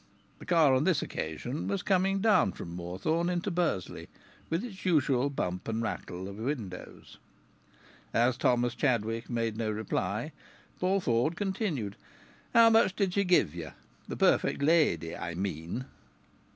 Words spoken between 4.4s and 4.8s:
with